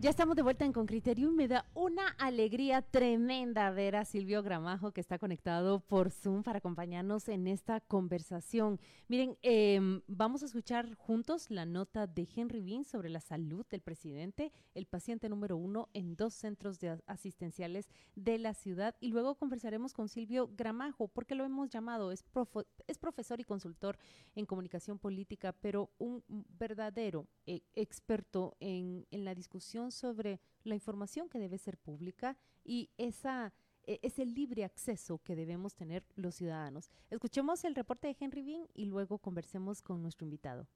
[0.00, 4.04] Ya estamos de vuelta en Con Criterio y me da una alegría tremenda ver a
[4.04, 8.78] Silvio Gramajo que está conectado por Zoom para acompañarnos en esta conversación.
[9.08, 13.80] Miren, em, vamos a escuchar juntos la nota de Henry Bean sobre la salud del
[13.80, 19.34] presidente, el paciente número uno en dos centros de asistenciales de la ciudad y luego
[19.34, 22.24] conversaremos con Silvio Gramajo porque lo hemos llamado, es,
[22.86, 23.98] es profesor y consultor
[24.36, 31.28] en comunicación política, pero un verdadero eh, experto en, en la discusión sobre la información
[31.28, 33.52] que debe ser pública y esa
[33.88, 36.90] e, ese libre acceso que debemos tener los ciudadanos.
[37.10, 40.68] Escuchemos el reporte de Henry Bean y luego conversemos con nuestro invitado.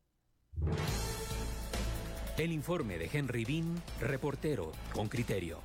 [2.39, 5.61] El informe de Henry Bean, reportero con criterio.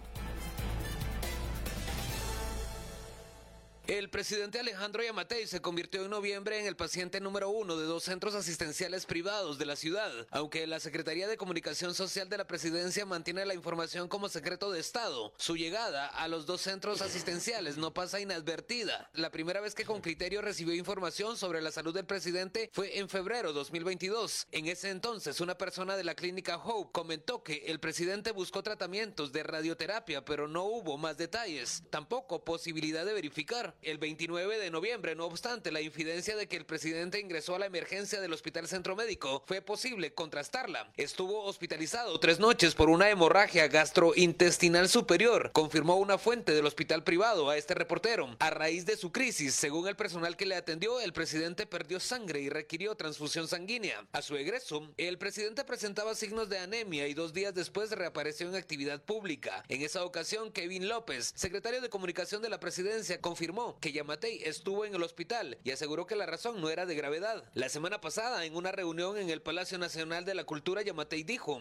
[3.87, 8.03] El presidente Alejandro Yamatei se convirtió en noviembre en el paciente número uno de dos
[8.03, 13.05] centros asistenciales privados de la ciudad, aunque la Secretaría de Comunicación Social de la Presidencia
[13.05, 15.31] mantiene la información como secreto de Estado.
[15.37, 19.09] Su llegada a los dos centros asistenciales no pasa inadvertida.
[19.13, 23.07] La primera vez que con criterio recibió información sobre la salud del presidente fue en
[23.07, 24.47] febrero 2022.
[24.51, 29.31] En ese entonces, una persona de la clínica Hope comentó que el presidente buscó tratamientos
[29.31, 35.15] de radioterapia, pero no hubo más detalles, tampoco posibilidad de verificar el 29 de noviembre.
[35.15, 38.95] No obstante, la infidencia de que el presidente ingresó a la emergencia del Hospital Centro
[38.95, 40.91] Médico fue posible contrastarla.
[40.97, 47.49] Estuvo hospitalizado tres noches por una hemorragia gastrointestinal superior, confirmó una fuente del hospital privado
[47.49, 48.35] a este reportero.
[48.39, 52.41] A raíz de su crisis, según el personal que le atendió, el presidente perdió sangre
[52.41, 54.05] y requirió transfusión sanguínea.
[54.11, 58.55] A su egreso, el presidente presentaba signos de anemia y dos días después reapareció en
[58.55, 59.63] actividad pública.
[59.67, 64.85] En esa ocasión, Kevin López, secretario de Comunicación de la Presidencia, confirmó que Yamatei estuvo
[64.85, 67.43] en el hospital y aseguró que la razón no era de gravedad.
[67.53, 71.59] La semana pasada, en una reunión en el Palacio Nacional de la Cultura, Yamatei dijo: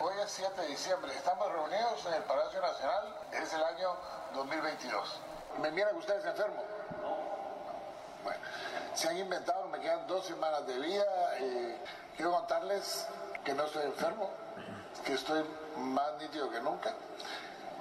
[0.00, 3.96] Hoy es 7 de diciembre, estamos reunidos en el Palacio Nacional, es el año
[4.34, 5.20] 2022.
[5.60, 6.64] ¿Me miran ustedes enfermos?
[8.22, 8.40] Bueno,
[8.94, 11.38] se han inventado, me quedan dos semanas de vida.
[11.38, 11.78] Eh,
[12.16, 13.06] quiero contarles
[13.44, 14.30] que no estoy enfermo,
[15.04, 15.44] que estoy
[15.76, 16.94] más nítido que nunca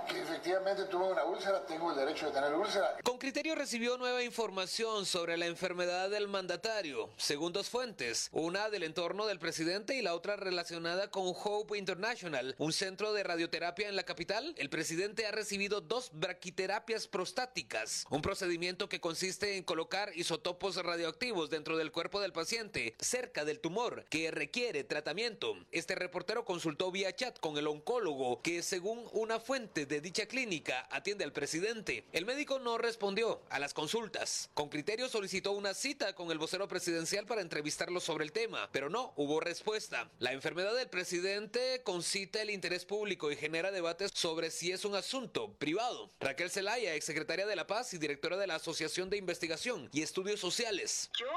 [0.05, 2.97] que efectivamente tuve una úlcera, tengo el derecho de tener úlcera.
[3.03, 8.83] Con criterio recibió nueva información sobre la enfermedad del mandatario, según dos fuentes, una del
[8.83, 13.95] entorno del presidente y la otra relacionada con Hope International, un centro de radioterapia en
[13.95, 14.53] la capital.
[14.57, 21.49] El presidente ha recibido dos braquiterapias prostáticas, un procedimiento que consiste en colocar isotopos radioactivos
[21.49, 25.55] dentro del cuerpo del paciente, cerca del tumor, que requiere tratamiento.
[25.71, 30.87] Este reportero consultó vía chat con el oncólogo, que según una fuente de dicha clínica
[30.91, 32.05] atiende al presidente.
[32.11, 34.49] El médico no respondió a las consultas.
[34.53, 38.89] Con criterio solicitó una cita con el vocero presidencial para entrevistarlo sobre el tema, pero
[38.89, 40.09] no hubo respuesta.
[40.19, 44.95] La enfermedad del presidente concita el interés público y genera debates sobre si es un
[44.95, 46.11] asunto privado.
[46.19, 50.39] Raquel Zelaya, exsecretaria de la Paz y directora de la Asociación de Investigación y Estudios
[50.39, 51.09] Sociales.
[51.19, 51.27] Yo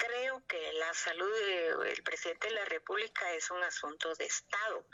[0.00, 1.30] creo que la salud
[1.84, 4.86] del presidente de la República es un asunto de Estado,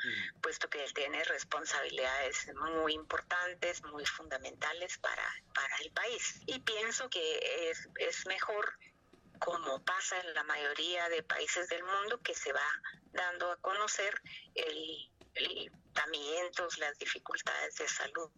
[0.42, 6.40] puesto que él tiene responsabilidades muy importantes, muy fundamentales para, para el país.
[6.46, 8.76] Y pienso que es, es mejor
[9.38, 12.68] como pasa en la mayoría de países del mundo, que se va
[13.12, 14.20] dando a conocer
[14.54, 15.70] el, el
[16.78, 18.30] las dificultades de salud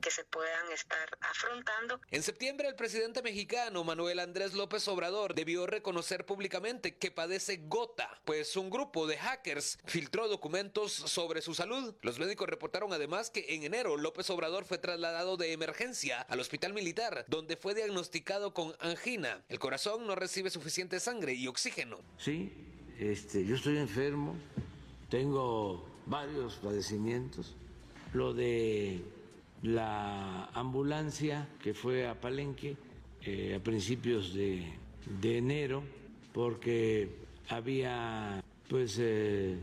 [0.00, 2.00] que se puedan estar afrontando.
[2.10, 8.20] En septiembre, el presidente mexicano Manuel Andrés López Obrador debió reconocer públicamente que padece gota,
[8.24, 11.94] pues un grupo de hackers filtró documentos sobre su salud.
[12.02, 16.72] Los médicos reportaron además que en enero López Obrador fue trasladado de emergencia al hospital
[16.72, 19.44] militar, donde fue diagnosticado con angina.
[19.48, 22.00] El corazón no recibe suficiente sangre y oxígeno.
[22.18, 22.52] Sí,
[22.98, 24.36] este, yo estoy enfermo,
[25.10, 27.54] tengo varios padecimientos.
[28.12, 29.02] Lo de
[29.62, 32.76] la ambulancia que fue a Palenque
[33.22, 34.72] eh, a principios de,
[35.22, 35.82] enero
[36.32, 37.08] porque
[37.48, 39.56] había pues eh,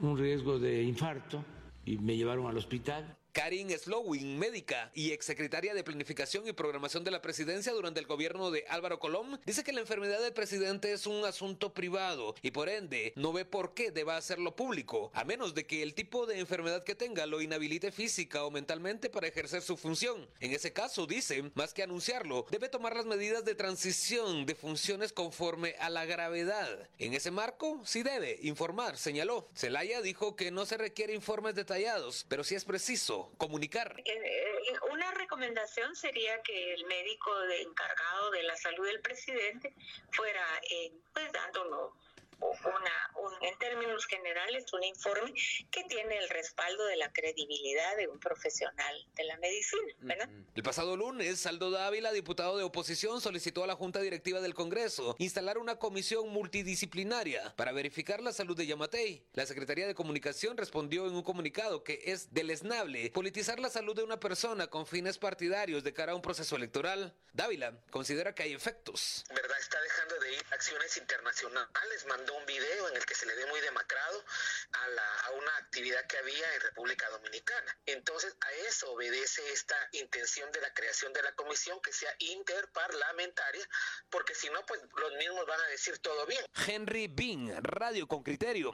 [0.00, 1.44] un riesgo de infarto
[1.84, 7.10] y me llevaron al hospital Karin Slowin, médica y exsecretaria de Planificación y Programación de
[7.10, 11.06] la Presidencia durante el gobierno de Álvaro Colón, dice que la enfermedad del presidente es
[11.06, 15.54] un asunto privado y por ende no ve por qué deba hacerlo público, a menos
[15.54, 19.60] de que el tipo de enfermedad que tenga lo inhabilite física o mentalmente para ejercer
[19.60, 20.26] su función.
[20.40, 25.12] En ese caso, dice, más que anunciarlo, debe tomar las medidas de transición de funciones
[25.12, 26.88] conforme a la gravedad.
[26.96, 29.46] En ese marco, sí debe informar, señaló.
[29.54, 33.94] Celaya dijo que no se requiere informes detallados, pero sí es preciso comunicar.
[33.98, 37.30] Eh, eh, una recomendación sería que el médico
[37.60, 39.74] encargado de la salud del presidente
[40.12, 41.92] fuera eh, pues dándonos
[42.40, 45.32] una, en términos generales, un informe
[45.70, 49.94] que tiene el respaldo de la credibilidad de un profesional de la medicina.
[50.00, 50.28] ¿verdad?
[50.54, 55.16] El pasado lunes, Saldo Dávila, diputado de oposición, solicitó a la Junta Directiva del Congreso
[55.18, 59.26] instalar una comisión multidisciplinaria para verificar la salud de Yamatei.
[59.32, 64.02] La Secretaría de Comunicación respondió en un comunicado que es deleznable politizar la salud de
[64.02, 67.14] una persona con fines partidarios de cara a un proceso electoral.
[67.32, 69.24] Dávila considera que hay efectos.
[69.28, 69.58] ¿Verdad?
[69.60, 73.60] Está dejando de ir acciones internacionales, un video en el que se le ve muy
[73.60, 74.24] demacrado
[74.72, 77.78] a, la, a una actividad que había en República Dominicana.
[77.86, 83.68] Entonces, a eso obedece esta intención de la creación de la comisión que sea interparlamentaria,
[84.10, 86.44] porque si no, pues los mismos van a decir todo bien.
[86.66, 88.72] Henry Bean, Radio con Criterio.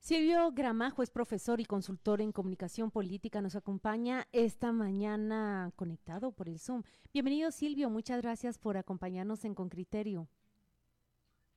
[0.00, 3.42] Silvio Gramajo es profesor y consultor en comunicación política.
[3.42, 6.82] Nos acompaña esta mañana conectado por el Zoom.
[7.12, 10.28] Bienvenido Silvio, muchas gracias por acompañarnos en Con Criterio.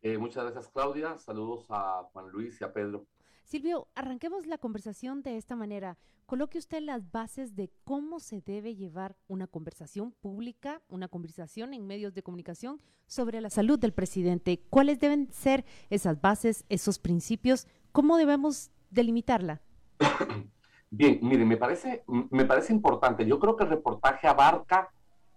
[0.01, 1.17] Eh, muchas gracias, Claudia.
[1.17, 3.05] Saludos a Juan Luis y a Pedro.
[3.43, 5.97] Silvio, arranquemos la conversación de esta manera.
[6.25, 11.85] Coloque usted las bases de cómo se debe llevar una conversación pública, una conversación en
[11.85, 14.63] medios de comunicación sobre la salud del presidente.
[14.69, 17.67] ¿Cuáles deben ser esas bases, esos principios?
[17.91, 19.61] ¿Cómo debemos delimitarla?
[20.89, 23.25] Bien, mire, me parece, me parece importante.
[23.25, 24.89] Yo creo que el reportaje abarca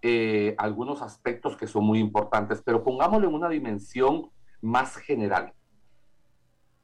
[0.03, 4.31] eh, algunos aspectos que son muy importantes, pero pongámoslo en una dimensión
[4.65, 5.53] más general.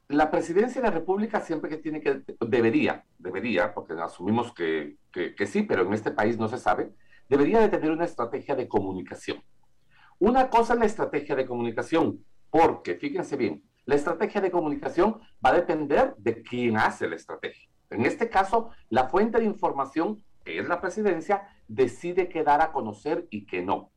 [0.07, 5.47] La presidencia de la República siempre que tiene que, debería, debería, porque asumimos que, que,
[5.47, 6.93] sí, pero en este país no se sabe,
[7.27, 9.41] debería de tener una estrategia de comunicación.
[10.19, 15.49] Una cosa es la estrategia de comunicación, porque, fíjense bien, la estrategia de comunicación va
[15.49, 17.69] a depender de quién hace la estrategia.
[17.89, 22.71] En este caso, la fuente de información, que es la presidencia, decide qué dar a
[22.71, 23.91] conocer y qué no.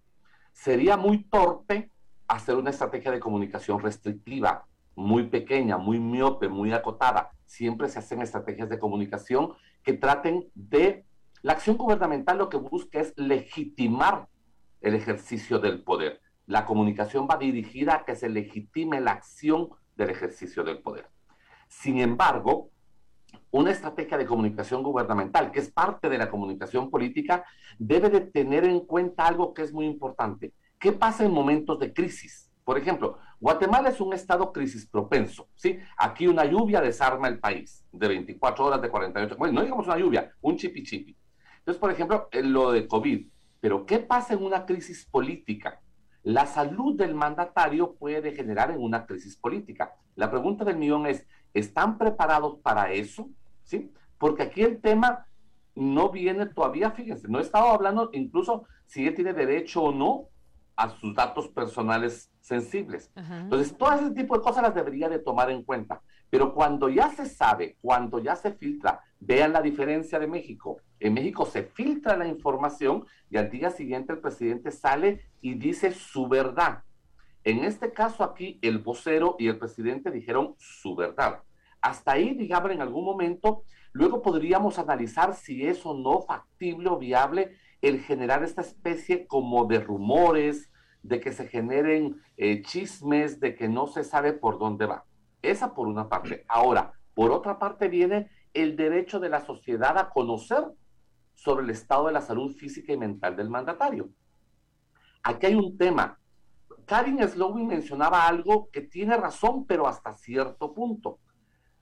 [0.53, 1.91] Sería muy torpe
[2.29, 4.67] hacer una estrategia de comunicación restrictiva,
[4.97, 7.31] muy pequeña, muy miope, muy acotada.
[7.47, 11.05] Siempre se hacen estrategias de comunicación que traten de...
[11.43, 14.29] La acción gubernamental lo que busca es legitimar
[14.81, 16.21] el ejercicio del poder.
[16.47, 21.09] La comunicación va dirigida a que se legitime la acción del ejercicio del poder.
[21.69, 22.71] Sin embargo,
[23.51, 27.45] una estrategia de comunicación gubernamental, que es parte de la comunicación política,
[27.79, 30.53] debe de tener en cuenta algo que es muy importante,
[30.85, 32.53] ¿Qué pasa en momentos de crisis?
[32.63, 35.79] Por ejemplo, Guatemala es un estado crisis propenso, ¿sí?
[35.97, 39.97] Aquí una lluvia desarma el país de 24 horas, de 48, bueno, no digamos una
[39.97, 41.17] lluvia, un chipi chipi.
[41.61, 43.27] Entonces, por ejemplo, lo de COVID.
[43.61, 45.81] Pero ¿qué pasa en una crisis política?
[46.23, 49.95] La salud del mandatario puede degenerar en una crisis política.
[50.17, 53.31] La pregunta del millón es, ¿están preparados para eso?
[53.63, 53.91] ¿Sí?
[54.19, 55.27] Porque aquí el tema
[55.75, 60.29] no viene todavía, fíjense, no he estado hablando incluso si él tiene derecho o no
[60.77, 63.11] a sus datos personales sensibles.
[63.17, 66.03] Entonces, todo ese tipo de cosas las debería de tomar en cuenta.
[66.31, 70.79] Pero cuando ya se sabe, cuando ya se filtra, vean la diferencia de México.
[71.01, 75.93] En México se filtra la información y al día siguiente el presidente sale y dice
[75.93, 76.83] su verdad.
[77.45, 81.43] En este caso aquí, el vocero y el presidente dijeron su verdad.
[81.81, 86.99] Hasta ahí, digamos, en algún momento, luego podríamos analizar si es o no factible o
[86.99, 87.57] viable
[87.89, 90.71] el generar esta especie como de rumores,
[91.03, 95.05] de que se generen eh, chismes, de que no se sabe por dónde va.
[95.43, 96.45] Esa por una parte.
[96.49, 100.65] Ahora, por otra parte viene el derecho de la sociedad a conocer
[101.35, 104.09] sobre el estado de la salud física y mental del mandatario.
[105.23, 106.19] Aquí hay un tema.
[106.87, 111.19] Karin Slowin mencionaba algo que tiene razón, pero hasta cierto punto.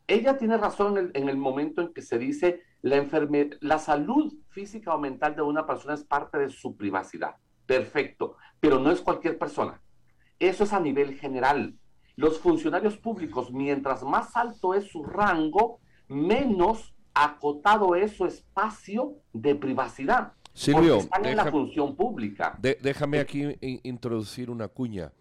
[0.08, 3.28] Ella tiene razón en el momento en que se dice la,
[3.60, 7.36] la salud física o mental de una persona es parte de su privacidad.
[7.64, 9.80] Perfecto, pero no es cualquier persona.
[10.38, 11.76] Eso es a nivel general.
[12.16, 19.54] Los funcionarios públicos, mientras más alto es su rango, menos acotado es su espacio de
[19.54, 20.34] privacidad.
[20.52, 22.58] Silvio, están en la función pública.
[22.60, 25.12] déjame aquí introducir una cuña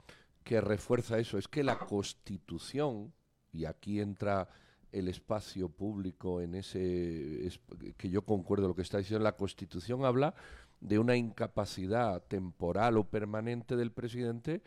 [0.43, 1.37] que refuerza eso.
[1.37, 3.13] Es que la Constitución,
[3.53, 4.49] y aquí entra
[4.91, 7.49] el espacio público en ese
[7.97, 10.35] que yo concuerdo lo que está diciendo la Constitución habla
[10.79, 14.61] de una incapacidad temporal o permanente del presidente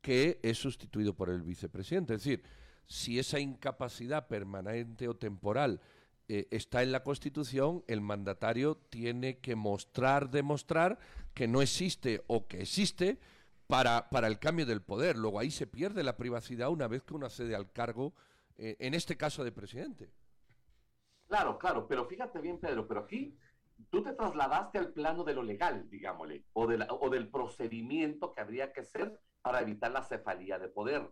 [0.00, 2.14] que es sustituido por el vicepresidente.
[2.14, 2.42] Es decir,
[2.86, 5.80] si esa incapacidad permanente o temporal
[6.28, 10.98] eh, está en la Constitución, el mandatario tiene que mostrar, demostrar
[11.34, 13.18] que no existe o que existe
[13.66, 15.16] para, para el cambio del poder.
[15.16, 18.14] Luego ahí se pierde la privacidad una vez que uno accede al cargo,
[18.58, 20.12] eh, en este caso de presidente.
[21.28, 23.36] Claro, claro, pero fíjate bien, Pedro, pero aquí
[23.90, 28.40] tú te trasladaste al plano de lo legal, digámosle, o, de o del procedimiento que
[28.40, 31.10] habría que hacer para evitar la cefalía de poder.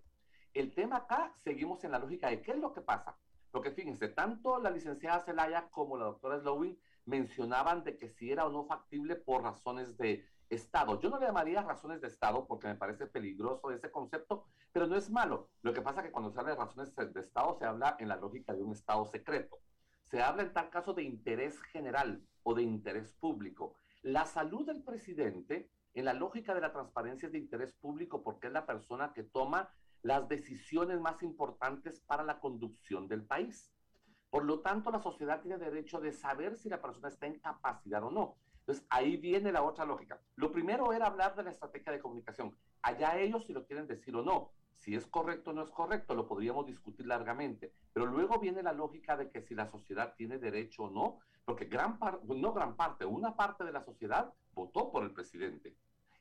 [0.52, 3.18] El tema acá, seguimos en la lógica de qué es lo que pasa.
[3.52, 8.30] Lo que fíjense, tanto la licenciada Zelaya como la doctora Slowing mencionaban de que si
[8.30, 11.00] era o no factible por razones de Estado.
[11.00, 14.96] Yo no le llamaría razones de Estado porque me parece peligroso ese concepto, pero no
[14.96, 15.50] es malo.
[15.62, 18.08] Lo que pasa es que cuando se habla de razones de Estado se habla en
[18.08, 19.58] la lógica de un Estado secreto.
[20.04, 23.76] Se habla en tal caso de interés general o de interés público.
[24.02, 28.48] La salud del presidente, en la lógica de la transparencia, es de interés público porque
[28.48, 33.72] es la persona que toma las decisiones más importantes para la conducción del país.
[34.28, 38.02] Por lo tanto, la sociedad tiene derecho de saber si la persona está en capacidad
[38.02, 38.36] o no.
[38.66, 40.18] Entonces, ahí viene la otra lógica.
[40.36, 42.56] Lo primero era hablar de la estrategia de comunicación.
[42.80, 44.52] Allá ellos si lo quieren decir o no.
[44.72, 47.74] Si es correcto o no es correcto, lo podríamos discutir largamente.
[47.92, 51.66] Pero luego viene la lógica de que si la sociedad tiene derecho o no, porque
[51.66, 55.76] gran parte, no gran parte, una parte de la sociedad votó por el presidente.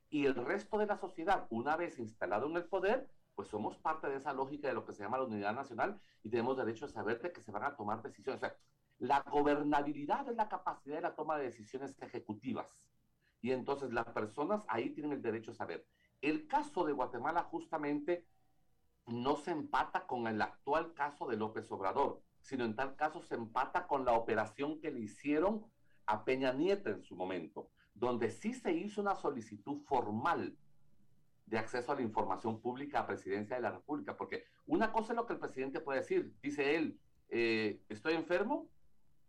[0.09, 4.07] Y el resto de la sociedad, una vez instalado en el poder, pues somos parte
[4.09, 6.89] de esa lógica de lo que se llama la unidad nacional y tenemos derecho a
[6.89, 8.43] saber de que se van a tomar decisiones.
[8.43, 8.55] O sea,
[9.03, 12.79] la gobernabilidad es la capacidad de la toma de decisiones ejecutivas.
[13.41, 15.86] Y entonces las personas ahí tienen el derecho a saber.
[16.22, 18.25] El caso de Guatemala justamente
[19.05, 23.36] no se empata con el actual caso de López Obrador, sino en tal caso se
[23.36, 25.65] empata con la operación que le hicieron
[26.05, 30.57] a Peña Nieto en su momento, donde sí se hizo una solicitud formal
[31.45, 35.17] de acceso a la información pública a presidencia de la República, porque una cosa es
[35.17, 38.69] lo que el presidente puede decir, dice él, eh, ¿estoy enfermo?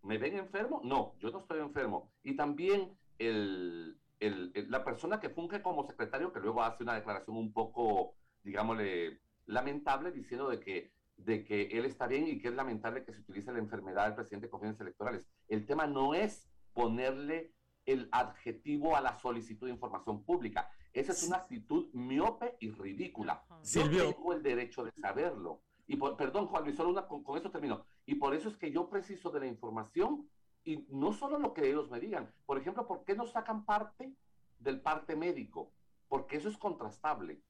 [0.05, 0.81] ¿Me ven enfermo?
[0.85, 2.13] No, yo no estoy enfermo.
[2.23, 7.37] Y también el, el, la persona que funge como secretario, que luego hace una declaración
[7.37, 12.55] un poco, digámosle, lamentable, diciendo de que, de que él está bien y que es
[12.55, 15.27] lamentable que se utilice la enfermedad del presidente con fines electorales.
[15.49, 17.55] El tema no es ponerle
[17.87, 20.71] el adjetivo a la solicitud de información pública.
[20.93, 23.43] Esa es una actitud miope y ridícula.
[23.63, 24.05] Silvio.
[24.05, 25.63] Yo tengo el derecho de saberlo.
[25.87, 27.85] Y perdón, Juan Luis, solo una, con, con, eso termino.
[28.07, 30.29] Y por eso es que yo preciso de la información
[30.65, 32.33] y no solo lo que ellos me digan.
[32.47, 34.15] Por ejemplo, ¿por qué no sacan parte
[34.59, 35.73] del parte médico?
[36.09, 37.41] Porque eso es contrastable.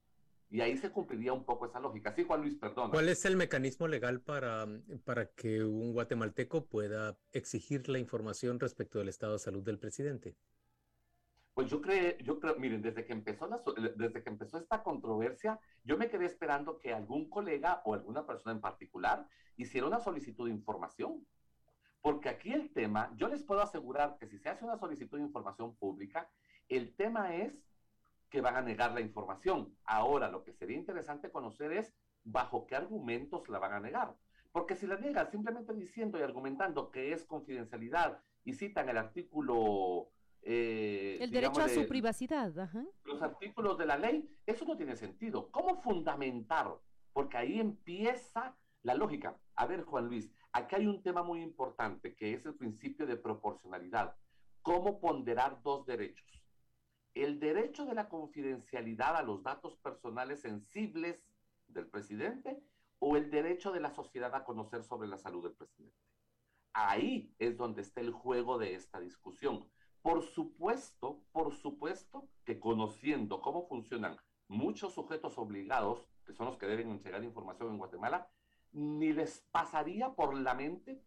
[0.51, 2.15] Y ahí se cumpliría un poco esa lógica.
[2.15, 2.91] Sí, Juan Luis, perdón.
[2.91, 4.67] ¿Cuál es el mecanismo legal para,
[5.05, 10.37] para que un guatemalteco pueda exigir la información respecto del estado de salud del presidente?
[11.55, 13.63] Pues yo creo, yo creo, miren, desde que empezó la,
[13.97, 18.53] desde que empezó esta controversia, yo me quedé esperando que algún colega o alguna persona
[18.53, 21.25] en particular hiciera una solicitud de información.
[22.03, 25.25] Porque aquí el tema, yo les puedo asegurar que si se hace una solicitud de
[25.25, 26.29] información pública,
[26.69, 27.65] el tema es
[28.31, 29.77] que van a negar la información.
[29.85, 31.95] Ahora, lo que sería interesante conocer es
[32.25, 34.17] bajo qué argumentos la van a negar.
[34.51, 40.11] Porque si la niegan simplemente diciendo y argumentando que es confidencialidad y citan el artículo
[40.47, 42.53] eh, el derecho a su privacidad.
[43.05, 45.51] Los artículos de la ley, eso no tiene sentido.
[45.51, 46.71] ¿Cómo fundamentar?
[47.15, 49.39] Porque ahí empieza la lógica.
[49.57, 53.17] A ver, Juan Luis, aquí hay un tema muy importante que es el principio de
[53.17, 54.17] proporcionalidad.
[54.61, 56.27] ¿Cómo ponderar dos derechos?
[57.15, 61.25] El derecho de la confidencialidad a los datos personales sensibles
[61.69, 62.63] del presidente
[62.99, 65.97] o el derecho de la sociedad a conocer sobre la salud del presidente.
[66.75, 69.71] Ahí es donde está el juego de esta discusión.
[70.05, 74.19] Por supuesto, por supuesto que conociendo cómo funcionan
[74.49, 78.29] muchos sujetos obligados, que son los que deben entregar información en Guatemala,
[78.73, 81.03] ni les pasaría por la mente,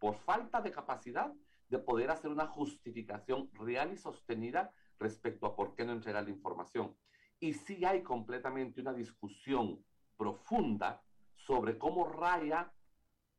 [0.00, 1.32] por falta de capacidad,
[1.68, 6.30] de poder hacer una justificación real y sostenida respecto a por qué no entregar la
[6.30, 6.96] información.
[7.38, 9.84] Y sí hay completamente una discusión
[10.16, 11.04] profunda
[11.36, 12.72] sobre cómo raya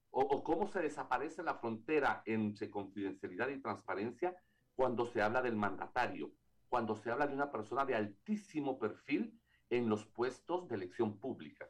[0.09, 4.37] o, o cómo se desaparece la frontera entre confidencialidad y transparencia
[4.75, 6.31] cuando se habla del mandatario,
[6.69, 11.69] cuando se habla de una persona de altísimo perfil en los puestos de elección pública.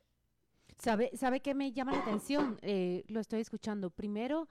[0.78, 2.58] ¿Sabe, sabe qué me llama la atención?
[2.64, 3.90] Eh, lo estoy escuchando.
[3.90, 4.48] Primero,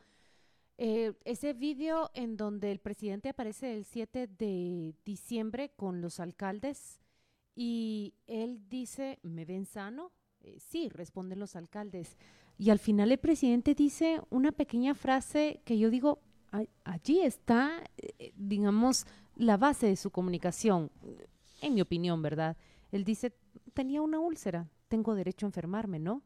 [0.78, 7.00] eh, ese vídeo en donde el presidente aparece el 7 de diciembre con los alcaldes
[7.54, 10.12] y él dice, ¿me ven sano?
[10.40, 12.16] Eh, sí, responden los alcaldes.
[12.56, 16.20] Y al final el presidente dice una pequeña frase que yo digo,
[16.84, 20.90] allí está, eh, digamos, la base de su comunicación,
[21.62, 22.56] en mi opinión, ¿verdad?
[22.92, 23.32] Él dice,
[23.74, 26.22] tenía una úlcera, tengo derecho a enfermarme, ¿no?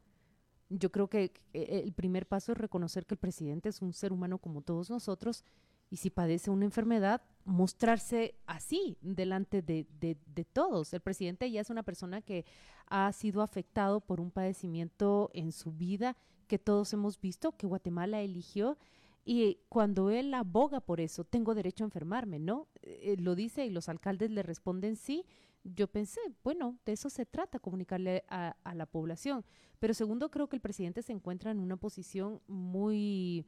[0.71, 4.39] Yo creo que el primer paso es reconocer que el presidente es un ser humano
[4.39, 5.45] como todos nosotros
[5.91, 10.93] y si padece una enfermedad, mostrarse así delante de, de, todos.
[10.93, 12.45] El presidente ya es una persona que
[12.87, 16.17] ha sido afectado por un padecimiento en su vida
[16.49, 18.77] que todos hemos visto, que Guatemala eligió.
[19.25, 22.69] Y cuando él aboga por eso, tengo derecho a enfermarme, ¿no?
[22.83, 25.25] Eh, lo dice y los alcaldes le responden sí.
[25.65, 29.45] Yo pensé, bueno, de eso se trata, comunicarle a, a la población.
[29.79, 33.47] Pero segundo, creo que el presidente se encuentra en una posición muy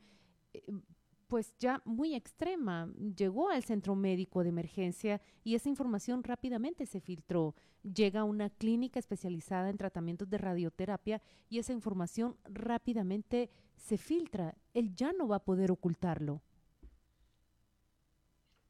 [0.54, 0.62] eh,
[1.26, 2.88] pues ya muy extrema.
[3.16, 7.54] Llegó al centro médico de emergencia y esa información rápidamente se filtró.
[7.82, 14.54] Llega a una clínica especializada en tratamientos de radioterapia y esa información rápidamente se filtra.
[14.74, 16.42] Él ya no va a poder ocultarlo.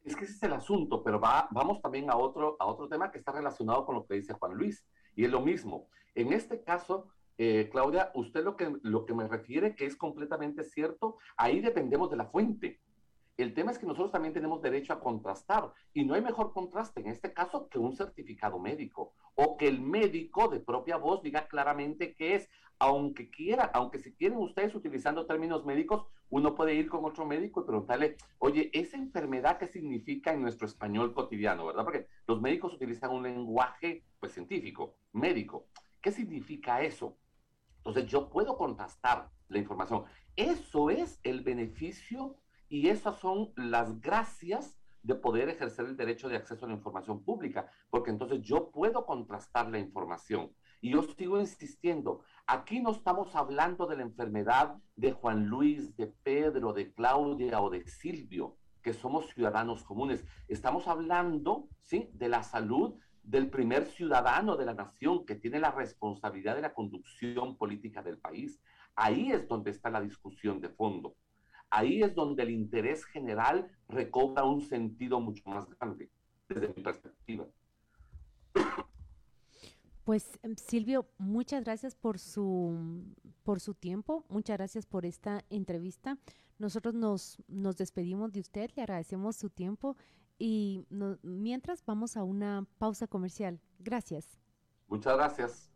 [0.03, 3.11] Es que ese es el asunto, pero va, vamos también a otro, a otro tema
[3.11, 4.85] que está relacionado con lo que dice Juan Luis.
[5.15, 5.89] Y es lo mismo.
[6.15, 7.07] En este caso,
[7.37, 12.09] eh, Claudia, usted lo que, lo que me refiere que es completamente cierto, ahí dependemos
[12.09, 12.79] de la fuente.
[13.37, 17.01] El tema es que nosotros también tenemos derecho a contrastar y no hay mejor contraste
[17.01, 21.47] en este caso que un certificado médico o que el médico de propia voz diga
[21.47, 26.89] claramente qué es, aunque quiera, aunque si quieren ustedes utilizando términos médicos, uno puede ir
[26.89, 31.83] con otro médico y preguntarle, oye, esa enfermedad qué significa en nuestro español cotidiano, ¿verdad?
[31.83, 35.67] Porque los médicos utilizan un lenguaje pues científico, médico.
[36.01, 37.15] ¿Qué significa eso?
[37.87, 40.03] Entonces yo puedo contrastar la información.
[40.35, 42.35] Eso es el beneficio
[42.67, 47.23] y esas son las gracias de poder ejercer el derecho de acceso a la información
[47.23, 50.51] pública, porque entonces yo puedo contrastar la información.
[50.81, 56.07] Y yo sigo insistiendo, aquí no estamos hablando de la enfermedad de Juan Luis, de
[56.07, 60.25] Pedro, de Claudia o de Silvio, que somos ciudadanos comunes.
[60.49, 62.95] Estamos hablando, ¿sí?, de la salud
[63.27, 68.17] del primer ciudadano de la nación que tiene la responsabilidad de la conducción política del
[68.17, 68.61] país.
[68.95, 71.13] Ahí es donde está la discusión de fondo.
[71.69, 76.09] Ahí es donde el interés general recobra un sentido mucho más grande,
[76.47, 77.45] desde mi perspectiva.
[80.05, 83.03] Pues em, Silvio, muchas gracias por su,
[83.43, 86.17] por su tiempo, muchas gracias por esta entrevista.
[86.59, 89.97] Nosotros nos, nos despedimos de usted, le agradecemos su tiempo
[90.37, 90.85] y
[91.23, 93.59] mientras vamos a una pausa comercial.
[93.79, 94.37] Gracias.
[94.87, 95.71] Muchas gracias.